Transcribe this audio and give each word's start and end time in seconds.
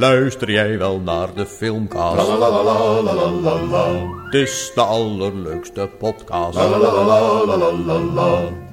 Luister 0.00 0.50
jij 0.50 0.78
wel 0.78 1.00
naar 1.00 1.28
de 1.34 1.46
filmcast? 1.46 2.26
Het 4.24 4.34
is 4.34 4.72
de 4.74 4.80
allerleukste 4.80 5.90
podcast. 5.98 6.58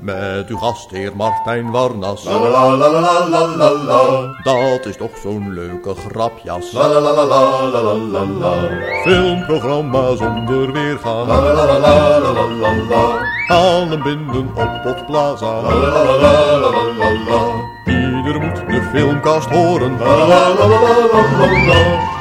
Met 0.02 0.48
uw 0.48 0.58
gastheer 0.58 1.16
Martijn 1.16 1.72
Warnas. 1.72 2.24
Dat 4.44 4.86
is 4.86 4.98
toch 4.98 5.18
zo'n 5.22 5.54
leuke 5.54 5.96
grapjas. 5.96 6.66
Filmprogramma 9.04 10.16
zonder 10.16 10.72
weergaan. 10.72 11.30
Halen 13.48 14.04
binnen 14.04 14.50
op 14.56 14.82
Potplaza. 14.84 15.62
Ieder 18.28 18.42
moet 18.42 18.56
de 18.56 18.82
filmcast 18.92 19.50
horen. 19.50 19.98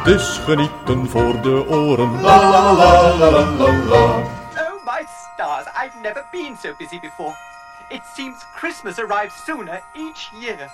Het 0.04 0.14
is 0.14 0.40
genieten 0.44 1.08
voor 1.08 1.40
de 1.42 1.64
oren. 1.68 2.24
Oh 2.24 2.48
my 4.84 5.06
stars, 5.34 5.66
I've 5.84 5.98
never 6.02 6.24
been 6.30 6.56
so 6.62 6.74
busy 6.78 7.00
before. 7.00 7.34
It 7.88 8.02
seems 8.14 8.46
Christmas 8.54 8.98
arrives 8.98 9.44
sooner 9.44 9.82
each 9.94 10.30
year. 10.40 10.70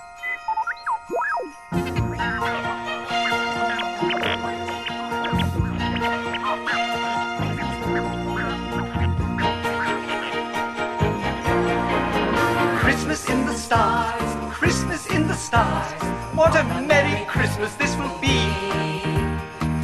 Christmas 12.82 13.28
in 13.28 13.46
the 13.46 13.54
stars, 13.54 14.21
in 15.22 15.28
the 15.28 15.34
stars. 15.34 15.92
What 16.34 16.56
a 16.56 16.64
merry 16.80 17.24
Christmas 17.26 17.74
this 17.74 17.96
will 17.96 18.16
be. 18.20 18.38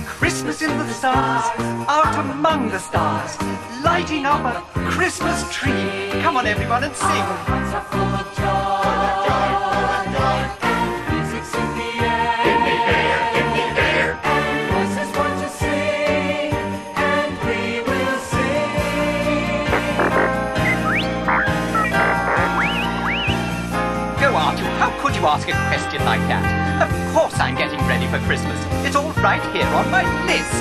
Christmas 0.05 0.63
in 0.63 0.77
the 0.77 0.89
stars, 0.93 1.45
out 1.89 2.15
among 2.19 2.71
the 2.71 2.81
stars, 2.81 3.41
lighting 3.85 4.27
up 4.27 4.43
a 4.53 4.57
Christmas 4.91 5.39
tree. 5.55 6.11
Come 6.23 6.37
on, 6.37 6.47
everyone, 6.47 6.83
and 6.83 6.97
sing. 6.97 8.38
Go, 24.49 24.55
Artoo, 24.55 24.79
how 24.79 24.91
could 25.03 25.15
you 25.15 25.27
ask 25.27 25.47
a 25.49 25.53
question 25.69 26.05
like 26.05 26.21
that? 26.29 26.89
Of 26.89 27.15
course 27.15 27.39
I'm 27.39 27.55
getting 27.55 27.81
ready 27.87 28.07
for 28.07 28.19
Christmas. 28.25 28.59
It's 28.87 28.97
all 28.97 29.13
right 29.21 29.43
here 29.55 29.67
on 29.67 29.91
my 29.91 30.05
list. 30.25 30.55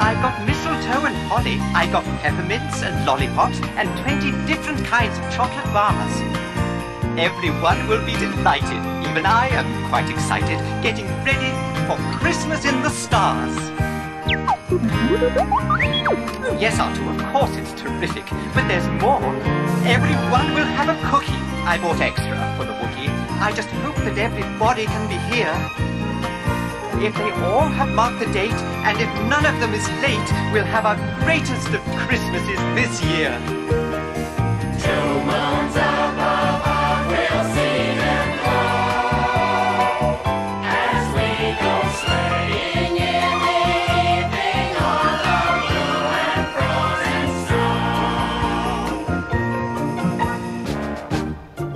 I've 0.00 0.20
got 0.22 0.44
mistletoe 0.44 1.06
and 1.06 1.14
holly. 1.28 1.58
I've 1.74 1.92
got 1.92 2.04
peppermints 2.22 2.82
and 2.82 3.06
lollipops 3.06 3.60
and 3.78 3.88
20 4.02 4.32
different 4.46 4.84
kinds 4.84 5.16
of 5.18 5.32
chocolate 5.32 5.72
bars. 5.72 6.14
Everyone 7.18 7.86
will 7.86 8.04
be 8.04 8.12
delighted. 8.12 8.82
Even 9.08 9.24
I 9.26 9.48
am 9.52 9.88
quite 9.88 10.10
excited, 10.10 10.58
getting 10.82 11.06
ready 11.24 11.54
for 11.86 11.96
Christmas 12.18 12.64
in 12.64 12.82
the 12.82 12.90
stars. 12.90 13.54
Yes, 16.60 16.76
Artoo, 16.76 17.08
of 17.08 17.32
course 17.32 17.56
it's 17.56 17.72
terrific, 17.72 18.28
but 18.52 18.68
there's 18.68 18.86
more. 19.00 19.24
Everyone 19.88 20.52
will 20.52 20.68
have 20.76 20.90
a 20.92 20.98
cookie. 21.08 21.32
I 21.64 21.78
bought 21.80 22.02
extra 22.02 22.36
for 22.58 22.66
the 22.66 22.74
Wookiee. 22.74 23.08
I 23.40 23.50
just 23.56 23.70
hope 23.80 23.96
that 24.04 24.18
everybody 24.18 24.84
can 24.84 25.08
be 25.08 25.16
here. 25.32 25.56
If 27.02 27.16
they 27.16 27.30
all 27.46 27.68
have 27.68 27.88
marked 27.94 28.20
the 28.20 28.30
date, 28.30 28.60
and 28.84 29.00
if 29.00 29.08
none 29.24 29.46
of 29.46 29.58
them 29.58 29.72
is 29.72 29.88
late, 30.04 30.28
we'll 30.52 30.68
have 30.68 30.84
our 30.84 30.96
greatest 31.24 31.68
of 31.68 31.80
Christmases 32.04 32.60
this 32.76 33.02
year. 33.04 33.77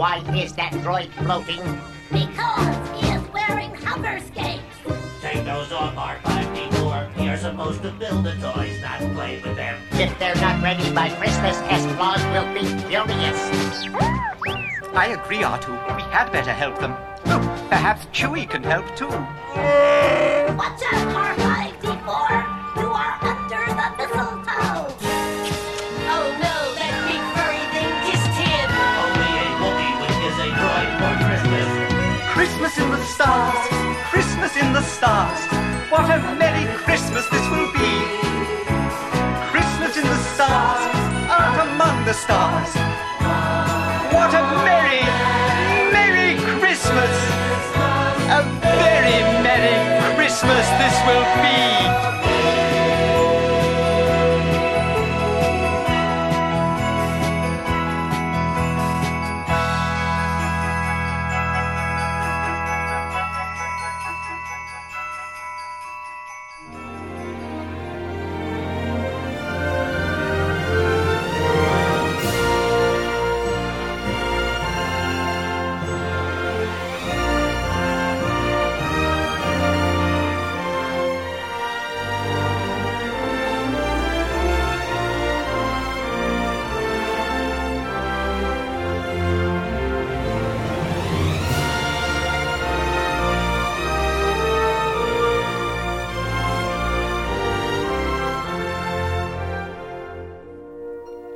Why 0.02 0.18
is 0.34 0.52
that 0.54 0.72
droid 0.82 1.12
floating? 1.22 1.62
Because 2.10 3.00
he 3.00 3.06
is 3.06 3.22
wearing 3.32 3.72
hover 3.72 4.18
skates. 4.18 4.60
Take 5.20 5.44
those 5.44 5.70
off, 5.70 5.94
R5D4. 5.94 7.24
You're 7.24 7.36
supposed 7.36 7.82
to 7.84 7.92
build 7.92 8.24
the 8.24 8.32
toys, 8.32 8.82
not 8.82 8.98
play 9.14 9.40
with 9.44 9.54
them. 9.54 9.80
If 9.92 10.18
they're 10.18 10.34
not 10.34 10.60
ready 10.60 10.92
by 10.92 11.08
Christmas, 11.10 11.56
S. 11.70 11.86
Claus 11.94 12.20
will 12.34 12.52
be 12.52 12.66
furious. 12.88 13.38
I 14.92 15.16
agree, 15.22 15.44
Artoo. 15.44 15.78
We 15.94 16.02
had 16.10 16.32
better 16.32 16.52
help 16.52 16.80
them. 16.80 16.96
Oh, 17.26 17.66
perhaps 17.68 18.06
Chewie 18.06 18.50
can 18.50 18.64
help 18.64 18.96
too. 18.96 19.06
Watch 19.06 20.82
out, 20.82 20.91
Stars, 33.04 33.68
Christmas 34.10 34.56
in 34.56 34.72
the 34.72 34.82
stars. 34.82 35.40
What 35.90 36.04
a 36.04 36.18
merry 36.38 36.66
Christmas 36.78 37.26
this 37.28 37.48
will 37.50 37.72
be. 37.72 37.92
Christmas 39.50 39.96
in 39.96 40.04
the 40.04 40.18
stars, 40.34 40.94
out 41.28 41.68
among 41.68 42.04
the 42.04 42.14
stars. 42.14 42.81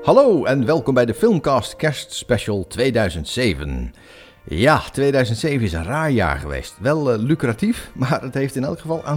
Hallo 0.06 0.44
en 0.44 0.66
welkom 0.66 0.94
bij 0.94 1.06
de 1.06 1.14
Filmcast 1.14 1.76
Kerstspecial 1.76 2.66
2007. 2.66 3.94
Ja, 4.44 4.82
2007 4.92 5.60
is 5.60 5.72
een 5.72 5.84
raar 5.84 6.10
jaar 6.10 6.38
geweest. 6.38 6.74
Wel 6.80 7.12
eh, 7.12 7.18
lucratief, 7.18 7.90
maar 7.94 8.22
het 8.22 8.34
heeft 8.34 8.56
in 8.56 8.64
elk 8.64 8.80
geval 8.80 8.96
aan 8.96 9.04